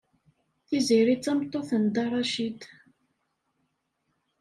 [0.67, 2.61] Tiziri d tameṭṭut n Dda Racid.